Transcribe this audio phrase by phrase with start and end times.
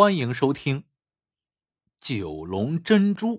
[0.00, 0.82] 欢迎收听
[1.98, 3.38] 《九龙珍珠》。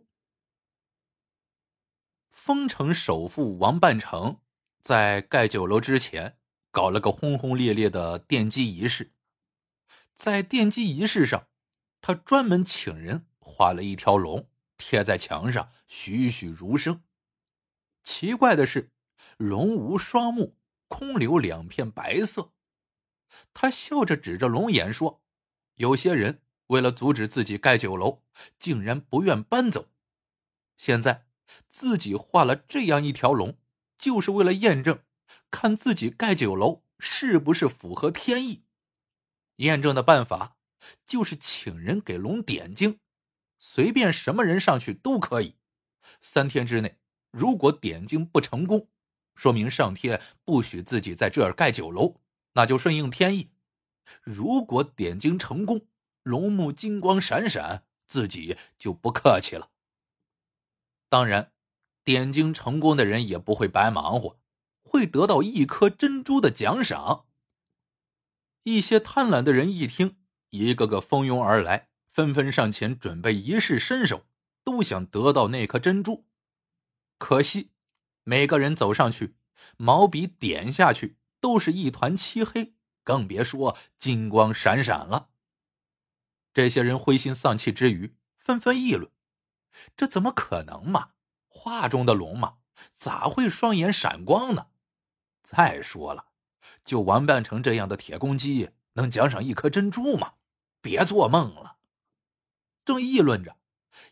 [2.29, 4.41] 丰城首富王半城
[4.81, 6.37] 在盖酒楼之前
[6.69, 9.13] 搞了个轰轰烈烈的奠基仪式，
[10.13, 11.47] 在奠基仪式上，
[12.01, 17.01] 他专门请人画了一条龙贴在墙上，栩栩如生。
[18.03, 18.91] 奇怪的是，
[19.37, 20.57] 龙无双目，
[20.89, 22.51] 空留两片白色。
[23.53, 25.23] 他笑着指着龙眼说
[25.75, 28.23] ：“有些人为了阻止自己盖酒楼，
[28.57, 29.89] 竟然不愿搬走。
[30.77, 31.27] 现在
[31.67, 33.57] 自己画了这样一条龙，
[33.97, 34.99] 就是为了验证，
[35.51, 38.63] 看自己盖酒楼是不是符合天意。
[39.57, 40.57] 验证的办法
[41.05, 42.99] 就是请人给龙点睛，
[43.57, 45.55] 随便什么人上去都可以。
[46.21, 46.97] 三天之内，
[47.31, 48.87] 如果点睛不成功，
[49.35, 52.21] 说明上天不许自己在这儿盖酒楼。”
[52.53, 53.51] 那就顺应天意。
[54.23, 55.87] 如果点睛成功，
[56.29, 59.71] 龙目金光闪闪，自己就不客气了。
[61.09, 61.53] 当然，
[62.03, 64.39] 点睛成功的人也不会白忙活，
[64.83, 67.25] 会得到一颗珍珠的奖赏。
[68.61, 70.17] 一些贪婪的人一听，
[70.51, 74.27] 一个个蜂拥而来，纷纷上前准备一试身手，
[74.63, 76.27] 都想得到那颗珍珠。
[77.17, 77.71] 可惜，
[78.23, 79.35] 每个人走上去，
[79.77, 81.17] 毛笔点下去。
[81.41, 85.28] 都是一团漆黑，更别说金光闪闪了。
[86.53, 89.11] 这些人灰心丧气之余，纷纷议论
[89.95, 91.11] ：“这怎么可能嘛？
[91.47, 92.57] 画中的龙嘛，
[92.93, 94.67] 咋会双眼闪光呢？
[95.43, 96.27] 再说了，
[96.83, 100.33] 就王半成这样的铁公鸡，能奖赏一颗珍珠吗？
[100.81, 101.77] 别做梦了！”
[102.85, 103.57] 正议论着，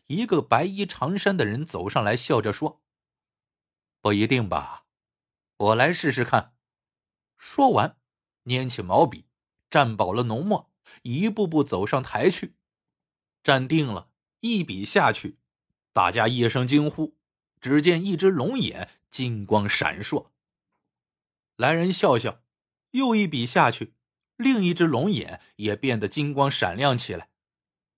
[0.06, 2.82] 一个白衣长衫的人走上来，笑着说
[4.00, 4.84] ：“不一定吧，
[5.56, 6.54] 我来试试看。”
[7.36, 7.96] 说完，
[8.44, 9.26] 拈起毛笔，
[9.70, 10.67] 蘸饱了浓墨，
[11.02, 12.54] 一步步走上台去。
[13.42, 15.38] 站定了，一笔下去，
[15.92, 17.16] 大家一声惊呼。
[17.60, 20.28] 只见一只龙眼金光闪烁。
[21.56, 22.42] 来人笑笑，
[22.92, 23.94] 又一笔下去，
[24.36, 27.30] 另一只龙眼也变得金光闪亮起来。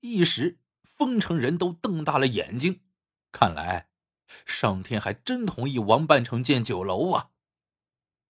[0.01, 2.81] 一时，丰城人都瞪大了眼睛。
[3.33, 3.91] 看来，
[4.47, 7.31] 上天还真同意王半城建酒楼啊！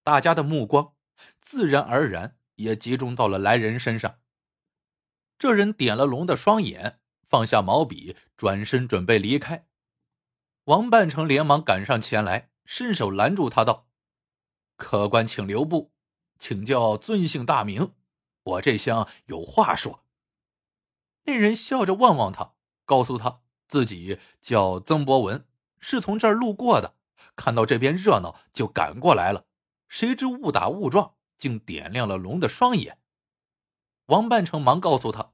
[0.02, 0.94] 大家的目光。
[1.38, 4.19] 自然而然也集中到了来人身上。
[5.40, 9.66] 这人点了龙的双眼，放下毛笔，转身准备离开。
[10.64, 13.88] 王半成连忙赶上前来，伸手拦住他，道
[14.76, 15.92] ：“客官，请留步，
[16.38, 17.94] 请教尊姓大名，
[18.42, 20.04] 我这厢有话说。”
[21.24, 22.52] 那人笑着望望他，
[22.84, 25.46] 告诉他自己叫曾博文，
[25.78, 26.96] 是从这儿路过的，
[27.34, 29.46] 看到这边热闹，就赶过来了。
[29.88, 32.98] 谁知误打误撞，竟点亮了龙的双眼。
[34.10, 35.30] 王半成忙告诉他，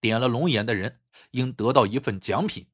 [0.00, 0.98] 点了龙眼的人
[1.30, 2.66] 应得到一份奖品。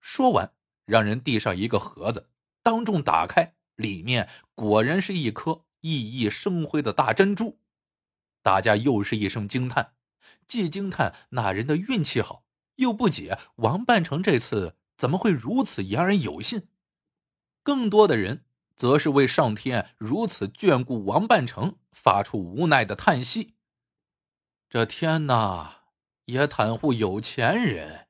[0.00, 0.54] 说完，
[0.86, 2.30] 让人递上一个盒子，
[2.62, 7.60] 当众打开，里面果然是一颗熠熠生辉的大珍珠。
[8.42, 9.92] 大家又是一声惊叹，
[10.48, 16.68] 既惊叹那人的运气好，又不解王半成这次怎么会如此言而有信。
[17.62, 18.44] 更多的人。
[18.76, 23.52] 则是为上天如此眷顾王半城发出无奈的叹息。
[24.70, 25.82] 这天哪，
[26.26, 28.06] 也袒护有钱人。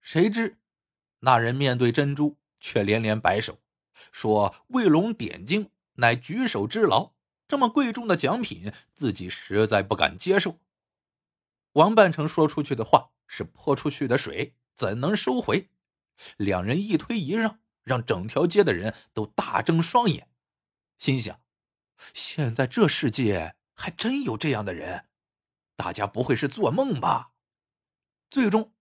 [0.00, 0.60] 谁知
[1.18, 3.58] 那人面对珍珠，却连连摆手，
[4.12, 7.14] 说：“为龙点睛，乃举手之劳。
[7.48, 10.60] 这么贵重的奖品，自己实在不敢接受。”
[11.74, 15.68] 王半城说出去的话是泼出去的水，怎能收回？
[16.36, 17.58] 两人一推一让。
[17.82, 20.28] 让整条街的人都大睁双眼，
[20.98, 21.40] 心想：
[22.12, 25.06] 现在这世界还真有这样的人，
[25.80, 27.32] 大家不会是做梦吧？
[28.30, 28.74] 最终，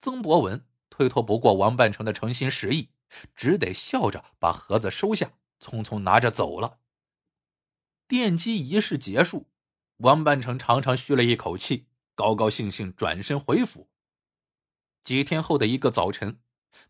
[0.00, 2.90] 曾博文推脱不过王半成的诚心实意，
[3.34, 6.78] 只得笑着把盒子收下，匆匆拿着走了。
[8.06, 9.50] 奠基仪式结束，
[9.96, 13.90] 王半成长长吁了一口气，高高兴兴转身回府。
[15.02, 16.40] 几天后的一个早晨，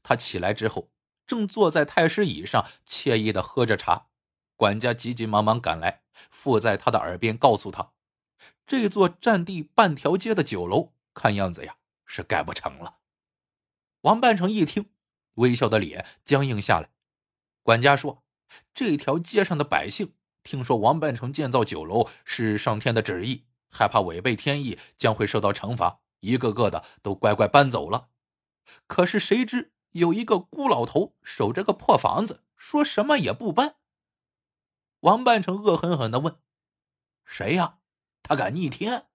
[0.03, 0.91] 他起来之后。
[1.27, 4.09] 正坐在太师椅上惬意的喝着茶，
[4.57, 7.93] 管家急急忙忙赶来，附在他的耳边告诉他
[8.67, 12.99] ：“这座占地半条街的酒楼，看样子呀是盖不成了。”
[14.03, 14.91] 王半成一听，
[15.35, 16.91] 微笑的脸僵硬下来。
[17.63, 18.23] 管家说
[18.75, 28.09] ：“这条街上的百姓听说王半成建造酒楼是上天的旨意，害怕违背天意将会受到惩罚，一个个的都乖乖搬走了。
[28.87, 33.77] 可是谁知……”有一个孤老头守着个破房子，说什么也不搬。
[35.01, 36.37] 王半成恶狠狠的问
[37.25, 37.79] ：“谁呀？
[38.29, 39.07] 他敢逆天？”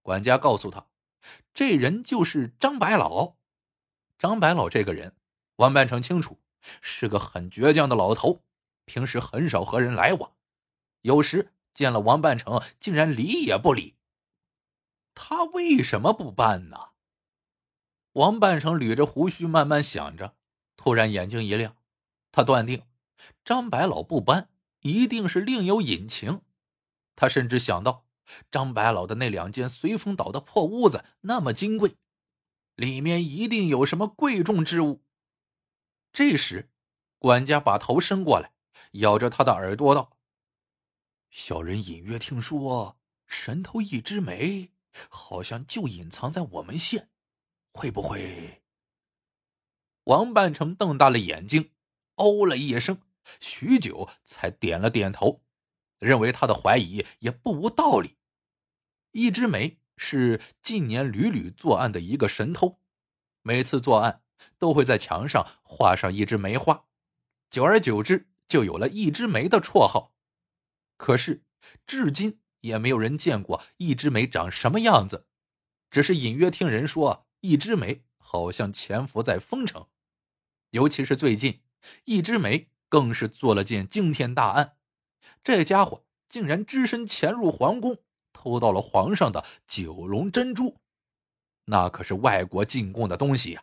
[0.00, 0.86] 管家告诉他
[1.52, 3.36] ：“这人就是张白老。
[4.18, 5.14] 张白老这个人，
[5.56, 6.40] 王半成清楚，
[6.80, 8.42] 是个很倔强的老头，
[8.86, 10.32] 平时很少和人来往，
[11.02, 13.96] 有时见了王半成，竟然理也不理。
[15.14, 16.92] 他为什么不搬呢？
[18.12, 20.36] 王半成捋着胡须，慢慢想着，
[20.76, 21.76] 突然眼睛一亮，
[22.30, 22.82] 他断定
[23.44, 24.48] 张白老不搬，
[24.80, 26.42] 一定是另有隐情。
[27.14, 28.06] 他甚至想到，
[28.50, 31.96] 张白老的那两间随风岛的破屋子那么金贵。
[32.74, 35.04] 里面一定有什么贵重之物。
[36.12, 36.70] 这时，
[37.18, 38.52] 管家把头伸过来，
[38.92, 40.16] 咬着他的耳朵道
[41.30, 44.70] ：“小人隐约听说，神偷一枝梅
[45.08, 47.10] 好像就隐藏在我们县，
[47.72, 48.62] 会不会？”
[50.04, 51.72] 王半成瞪大了眼睛，
[52.16, 53.02] 哦了一声，
[53.38, 55.42] 许久才点了点头，
[56.02, 58.16] 认为他的怀疑也不无道理。
[59.12, 59.78] 一枝梅。
[59.98, 62.80] 是近年屡屡作案的一个神偷，
[63.42, 64.22] 每次作案
[64.58, 66.86] 都会在墙上画上一枝梅花，
[67.50, 70.12] 久而久之就有了一枝梅的绰号。
[70.96, 71.44] 可是
[71.86, 75.28] 至今也没有人见过一枝梅长什么样子，
[75.88, 79.86] 只是隐约听人说一枝梅好像潜伏在丰城，
[80.70, 81.60] 尤其是最近，
[82.06, 84.78] 一枝梅更是做了件惊天大案，
[85.42, 87.98] 这家伙竟然只身潜入皇宫。
[88.32, 90.76] 偷到了皇上的九龙珍珠，
[91.66, 93.62] 那可是外国进贡的东西呀！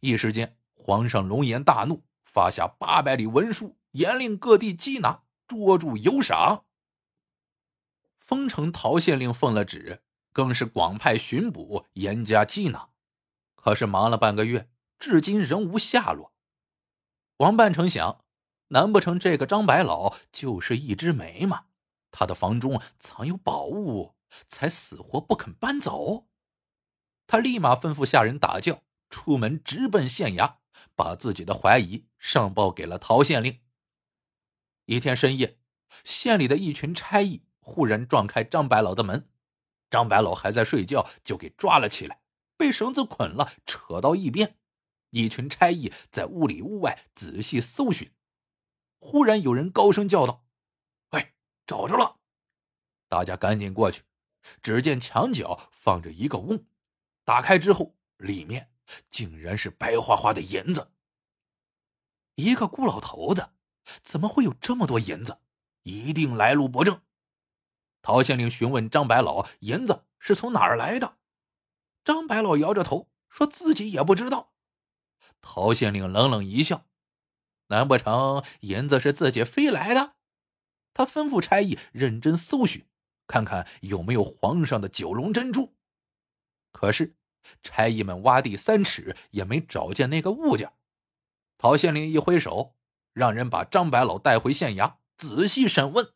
[0.00, 6.66] 一时间，皇上龙颜大怒，发下八百里文书，严令各地缉拿，捉住有赏。
[8.18, 10.02] 丰城陶县令奉了旨，
[10.32, 12.90] 更是广派巡捕，严加缉拿。
[13.54, 14.68] 可是忙了半个月，
[14.98, 16.34] 至今仍无下落。
[17.38, 18.24] 王半成想，
[18.68, 21.66] 难不成这个张白老就是一枝梅吗？
[22.10, 24.14] 他的房中藏有宝物。
[24.46, 26.28] 才死活不肯搬走，
[27.26, 30.56] 他立马吩咐下人打轿出门，直奔县衙，
[30.94, 33.60] 把自己的怀疑上报给了陶县令。
[34.84, 35.58] 一天深夜，
[36.04, 39.30] 县里的一群差役忽然撞开张白老的门，
[39.90, 42.20] 张白老还在睡觉，就给抓了起来，
[42.58, 44.58] 被绳子捆了，扯到一边。
[45.08, 48.12] 一群差役在屋里屋外仔细搜寻，
[48.98, 50.44] 忽然有人高声叫道
[51.12, 51.34] ：“喂，
[51.66, 52.18] 找着了！”
[53.08, 54.02] 大家赶紧过去。
[54.62, 56.64] 只见墙角放着一个瓮，
[57.24, 58.70] 打开之后，里面
[59.10, 60.92] 竟然是白花花的银子。
[62.36, 63.50] 一个孤老头子，
[64.02, 65.40] 怎么会有这么多银子？
[65.82, 67.02] 一定来路不正。
[68.00, 71.18] 陶县令询问张白老：“银子是从哪儿来的？”
[72.04, 74.52] 张白老摇着头，说自己也不知道。
[75.42, 76.86] 陶县令冷冷一笑
[77.68, 80.16] ：“难不成银子是自己飞来的？”
[80.92, 82.84] 他吩咐差役认真搜寻。
[83.30, 85.76] 看看有没有皇上的九龙珍珠，
[86.72, 87.14] 可是
[87.62, 90.72] 差役们挖地三尺也没找见那个物件。
[91.58, 92.74] 陶县令一挥手，
[93.12, 96.14] 让人把张白老带回县衙仔细审问。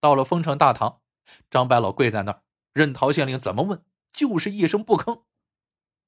[0.00, 1.02] 到了丰城大堂，
[1.50, 2.42] 张白老跪在那儿，
[2.72, 5.24] 任陶县令怎么问，就是一声不吭。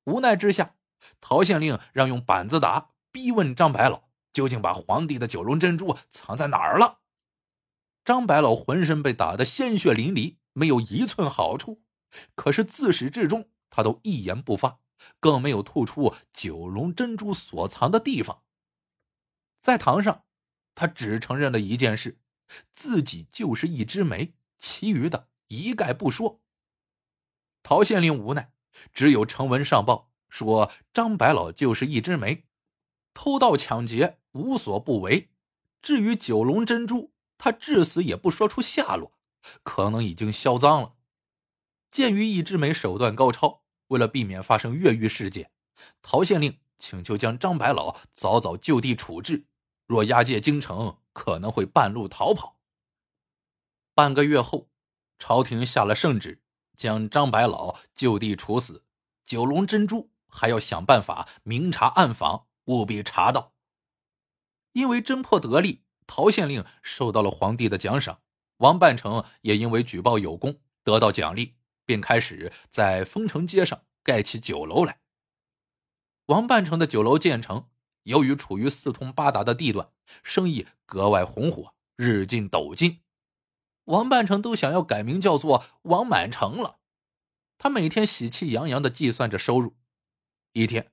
[0.04, 0.76] 无奈之下，
[1.20, 7.00] 陶县令让用板子打，逼问张白老究竟把皇帝的九龙珍珠藏在哪儿了。
[8.04, 11.82] 张白老浑身被打得鲜血淋漓，没有一寸好处。
[12.34, 14.80] 可是自始至终，他都一言不发，
[15.20, 18.42] 更没有吐出九龙珍珠所藏的地方。
[19.60, 20.24] 在堂上，
[20.74, 22.18] 他只承认了一件事：
[22.70, 26.42] 自己就是一枝梅，其余的一概不说。
[27.62, 28.52] 陶县令无奈，
[28.92, 32.44] 只有呈文上报说张白老就是一枝梅，
[33.14, 35.30] 偷盗抢劫无所不为。
[35.80, 39.12] 至于九龙珍珠，他至死也不说出下落，
[39.62, 40.94] 可能已经销赃了。
[41.90, 45.50] 鉴于易之梅手段高超，为了避免发生越狱事件，
[46.00, 49.46] 陶县令请求将张白老早早就地处置。
[49.86, 52.56] 若押解京城，可能会半路逃跑。
[53.94, 54.70] 半个月后，
[55.18, 56.40] 朝廷下了圣旨，
[56.74, 58.84] 将张白老就地处死。
[59.24, 63.51] 九龙珍珠还要想办法明察暗访，务必查到。
[64.72, 65.82] 因为侦破得力。
[66.04, 68.20] 陶县令受到了皇帝的奖赏，
[68.58, 71.54] 王半成也因为举报有功得到奖励，
[71.86, 75.00] 便开始在丰城街上盖起酒楼来。
[76.26, 77.68] 王半成的酒楼建成，
[78.02, 79.90] 由于处于四通八达的地段，
[80.22, 83.00] 生意格外红火，日进斗金。
[83.84, 86.80] 王半成都想要改名叫做王满城了。
[87.58, 89.76] 他每天喜气洋洋的计算着收入。
[90.52, 90.92] 一天，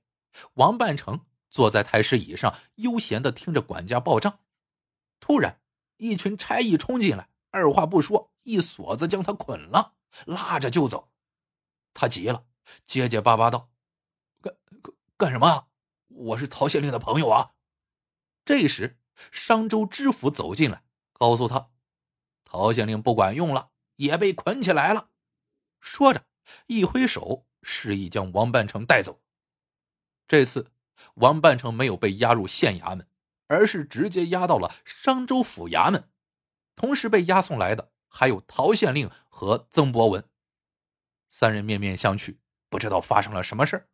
[0.54, 4.40] 王半成坐在太师椅上，悠闲的听着管家报账。
[5.18, 5.60] 突然，
[5.96, 11.10] 一群差役冲进来，二话不说，一锁子将他捆了，拉着就走。
[11.92, 12.46] 他急了，
[12.86, 13.70] 结结巴巴道
[14.40, 15.68] ：“干干干什么？
[16.08, 17.52] 我是陶县令的朋友啊！”
[18.46, 18.98] 这时，
[19.30, 21.70] 商州知府走进来，告诉他
[22.44, 25.10] ：“陶县令不管用了，也被捆起来了。”
[25.80, 26.24] 说着，
[26.66, 29.20] 一挥手，示意将王半成带走。
[30.28, 30.70] 这次，
[31.14, 33.06] 王半成没有被押入县衙门，
[33.46, 36.08] 而是直接押到了商州府衙门。
[36.74, 40.24] 同时被押送来的还有陶县令和曾博文。
[41.28, 42.38] 三人面面相觑，
[42.68, 43.88] 不知道发生了什么事儿。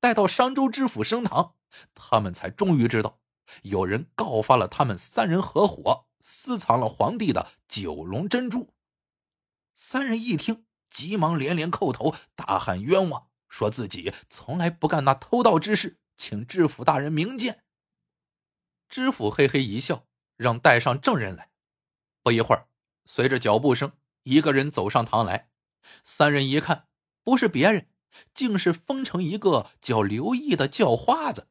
[0.00, 1.54] 待到商州知府升堂，
[1.94, 3.20] 他们才终于知道，
[3.62, 8.72] 有人告发了他们三人合伙私藏了皇帝的九龙珍珠。
[9.74, 13.28] 三人一听，急忙连连叩头，大喊冤枉。
[13.48, 17.64] 说自己从来不干那偷盗之事，请知府大人明鉴。
[18.88, 20.06] 知府嘿嘿一笑，
[20.36, 21.50] 让带上证人来。
[22.22, 22.68] 不一会儿，
[23.04, 23.92] 随着脚步声，
[24.22, 25.50] 一个人走上堂来。
[26.02, 26.88] 三人一看，
[27.22, 27.88] 不是别人，
[28.34, 31.48] 竟是封城一个叫刘毅的叫花子。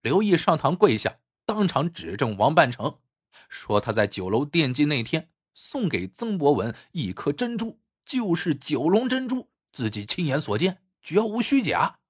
[0.00, 3.00] 刘毅上堂跪下，当场指证王半成，
[3.48, 10.82] 说他在酒楼奠基那天送给曾博文一颗珍珠，就是九龙珍珠，自己亲眼所见。
[11.02, 12.00] 绝无虚假。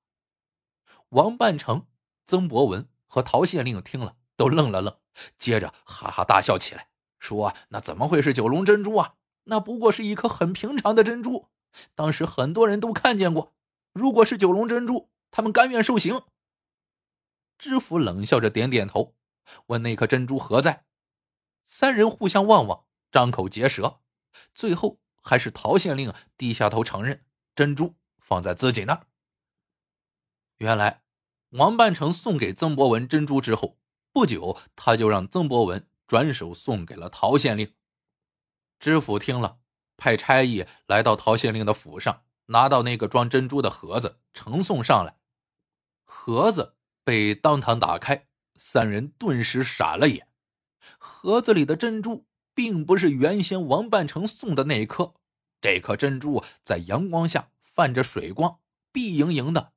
[1.10, 1.86] 王半成、
[2.26, 4.96] 曾博文和陶县令听了都愣了愣，
[5.38, 9.14] 接着哈哈大笑起来，说：“那怎么会是九龙珍珠啊？
[9.44, 11.48] 那不过是一颗很平常的珍珠，
[11.94, 13.54] 当时很多人都看见过。
[13.92, 16.22] 如果是九龙珍珠，他们甘愿受刑。”
[17.58, 19.14] 知府冷笑着点点头，
[19.66, 20.84] 问：“那颗珍珠何在？”
[21.62, 24.00] 三人互相望望，张口结舌，
[24.54, 27.94] 最后还是陶县令低下头承认珍珠。
[28.18, 29.06] 放在自己那儿。
[30.58, 31.02] 原来，
[31.50, 33.78] 王半成送给曾博文珍珠之后，
[34.12, 37.74] 不久他就让曾博文转手送给了陶县令。
[38.78, 39.58] 知府听了，
[39.96, 45.18] 派差役来到陶县令的府上，拿到那个装珍珠的盒子，呈送上来。
[46.04, 50.28] 盒子被当堂打开，三人顿时傻了眼。
[50.98, 55.14] 盒子里的珍珠并不是原先王半成送的那一颗，
[55.60, 57.50] 这颗珍珠在阳光下。
[57.76, 58.60] 泛着水光，
[58.90, 59.74] 碧莹莹的，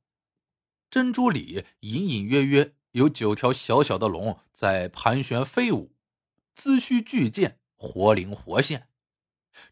[0.90, 5.96] 珍珠里隐隐约约有九条小小的龙在盘旋飞舞，
[6.56, 8.90] 姿须巨剑，活灵活现。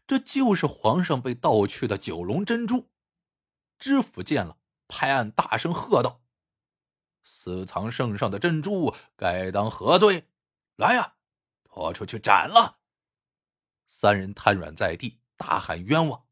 [0.06, 2.90] 这就是皇上被盗去的九龙珍珠。
[3.78, 6.20] 知府见了，拍案大声喝道
[7.24, 10.28] ：“私藏圣上的珍珠，该当何罪？
[10.76, 11.14] 来呀，
[11.64, 12.78] 拖出去斩了！”
[13.88, 16.24] 三人瘫软在地，大喊冤枉，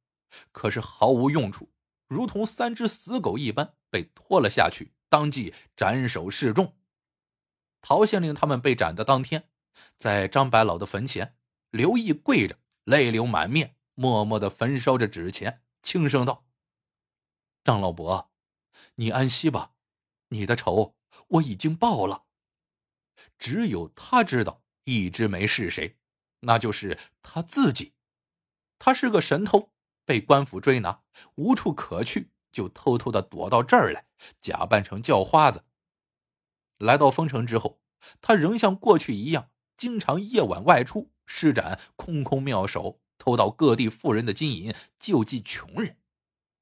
[0.52, 1.72] 可是毫无用处。
[2.06, 6.76] 如同三只死狗一般被拖了下去，当即斩首示众。
[7.80, 9.48] 陶县令他们被斩的当天，
[9.96, 11.36] 在张白老的坟前，
[11.70, 16.46] 刘毅跪着，泪流满面，默默的焚烧着纸钱，轻声道
[17.64, 18.30] ：“张老伯，
[18.96, 19.72] 你安息吧，
[20.28, 20.96] 你的仇
[21.28, 22.24] 我已经报了。”
[23.38, 25.96] 只有他知道一枝梅是谁，
[26.40, 27.94] 那就是他自己。
[28.78, 29.72] 他是个神偷。
[30.04, 31.02] 被官府追拿，
[31.34, 34.06] 无处可去，就偷偷的躲到这儿来，
[34.40, 35.66] 假扮成叫花子。
[36.78, 37.82] 来到丰城之后，
[38.22, 45.98] 他仍像过去一样，经常夜晚外出，施展空空妙手，偷到各地富人的金银，救济穷人。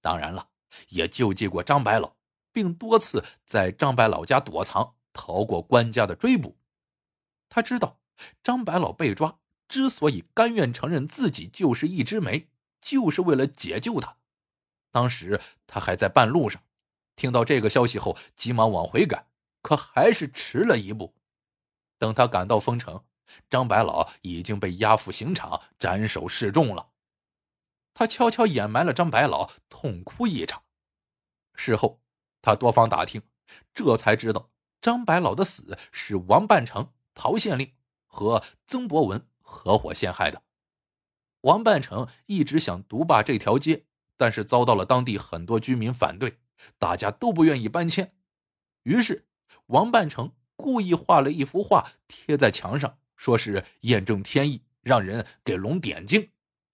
[0.01, 0.49] 当然了，
[0.89, 2.17] 也救济过张白老，
[2.51, 6.57] 并多次在张白老家躲藏，逃过官家的追捕。
[7.49, 8.01] 他知道，
[8.43, 12.49] 张白老被抓之所以甘愿承认自己就是一枝梅。
[12.81, 14.19] 就是为了解救他。
[14.95, 16.63] 当时他还在半路上，
[17.17, 19.27] 听到这个消息后，急忙往回赶，
[19.61, 21.17] 可还是迟了一步。
[21.99, 23.05] 等他赶到丰城，
[23.51, 26.91] 张白老已经被押赴刑场斩首示众了。
[27.93, 30.63] 他悄悄掩埋了张白老，痛哭一场。
[31.57, 32.01] 事后，
[32.41, 33.21] 他多方打听，
[33.75, 37.73] 这才知道张白老的死是王半成、陶县令
[38.07, 40.45] 和曾博文合伙陷害的。
[41.41, 43.87] 王半成一直想独霸这条街，
[44.17, 46.39] 但是遭到了当地很多居民反对，
[46.79, 48.15] 大家都不愿意搬迁。
[48.83, 49.27] 于是，
[49.67, 56.31] 王半成故意画了一幅画贴在墙上，说是验证天意，让人给龙点睛。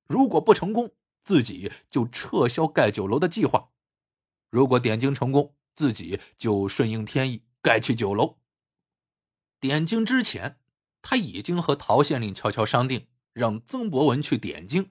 [0.06, 0.92] 如果不成功，
[1.22, 3.70] 自己就撤销盖酒楼的计划；
[4.50, 8.38] 如果点睛成功，自己就顺应天意盖起酒楼。
[9.60, 10.58] 点睛之前，
[11.02, 13.06] 他已经和陶县令悄悄商定。
[13.32, 14.90] 让曾博文去点睛，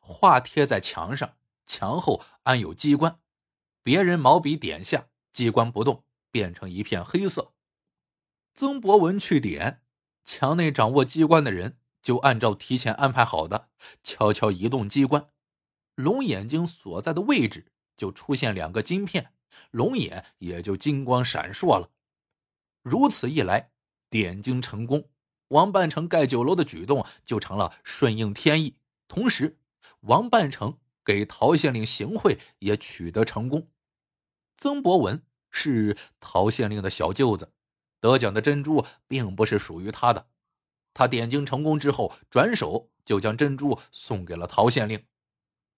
[0.00, 1.36] 画贴在墙上，
[1.70, 3.20] 墙后安有机关，
[3.84, 7.52] 别人毛笔点下，机关不动，变成一片黑色。
[8.54, 9.80] 曾博文去点，
[10.24, 13.68] 墙内掌握机关的人就按照提前安排好的，
[14.02, 15.28] 悄悄移动机关，
[15.94, 19.32] 龙眼睛所在的位置就出现两个金片，
[19.70, 21.92] 龙眼也就金光闪烁了。
[22.82, 23.70] 如此一来，
[24.10, 25.08] 点睛成功，
[25.46, 28.76] 王半城盖酒楼的举动就成了顺应天意。
[29.06, 29.60] 同时，
[30.00, 30.76] 王半城
[31.10, 33.68] 给陶县令行贿也取得成功。
[34.56, 37.52] 曾博文是陶县令的小舅子，
[37.98, 40.28] 得奖的珍珠并不是属于他的。
[40.94, 45.04] 他点睛成功之后，转手就将珍珠送给了陶县令。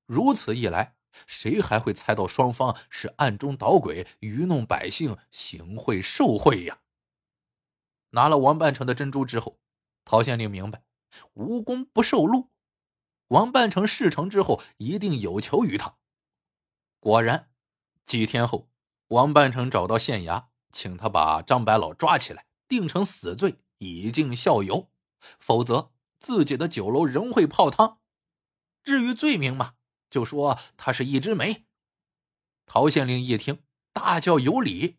[0.05, 0.97] 如此一来，
[1.27, 6.81] 谁还会猜到双方是暗中捣鬼、愚弄百姓、行贿受贿呀？
[8.11, 9.59] 拿了王半城的珍珠之后，
[10.05, 10.83] 陶县令明白，
[11.33, 12.52] 无功不受禄。
[13.33, 15.95] 王半城事成之后，一定有求于他。
[17.01, 17.49] 果然，
[18.05, 18.69] 几天后，
[19.09, 24.91] 王半城找到县衙，请他把张白老抓起来，定成死罪，以儆效尤。
[25.41, 28.01] 否则，自己的酒楼仍会泡汤。
[28.85, 29.77] 至于罪名嘛，
[30.11, 31.65] 就说他是一枝梅。
[32.67, 33.63] 陶县令一听，
[33.95, 34.99] 大叫有理。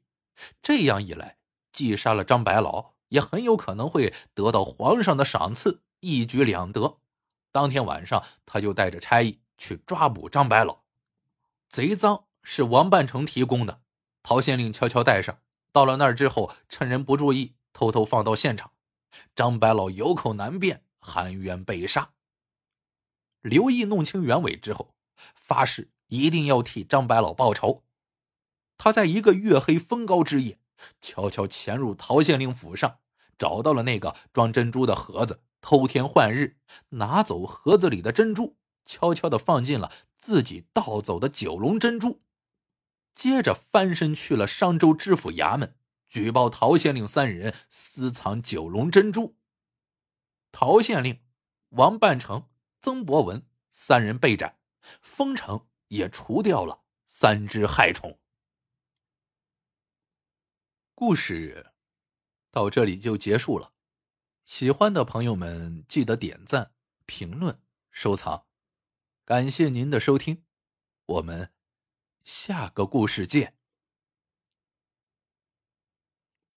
[0.63, 1.37] 这样一来，
[1.71, 2.93] 既杀了张白老。
[3.09, 6.99] 也很有可能会得到皇上的赏赐，一举两得。
[7.53, 10.79] 当天晚上，他就带着差役去抓捕张白老。
[11.69, 13.81] 贼赃是王半城提供的，
[14.23, 15.39] 陶县令悄悄带上。
[15.71, 18.71] 到了那儿之后，趁人不注意，偷偷放到现场。
[19.35, 22.13] 张白老有口难辩，含冤被杀。
[23.41, 24.95] 刘毅弄清原委之后，
[25.35, 27.83] 发誓一定要替张白老报仇。
[28.79, 30.59] 他在一个月黑风高之夜，
[30.99, 32.97] 悄悄潜入陶县令府上。
[33.37, 36.57] 找到了那个装珍珠的盒子，偷天换日，
[36.89, 42.21] 拿走盒子里的珍珠，悄悄的放进了自己盗走的九龙珍珠，
[43.13, 45.77] 接着翻身去了商州知府衙门，
[46.09, 49.37] 举报陶县令三人私藏九龙珍珠。
[50.51, 51.23] 陶县令、
[51.69, 52.49] 王半成、
[52.81, 54.59] 曾博文三人被斩，
[55.01, 58.19] 封城也除掉了三只害虫。
[60.93, 61.69] 故事。
[62.51, 63.72] 到这里就结束了，
[64.45, 66.71] 喜欢的朋友们记得点赞、
[67.05, 68.45] 评论、收藏，
[69.23, 70.43] 感谢您的收听，
[71.05, 71.51] 我们
[72.23, 73.55] 下个故事见。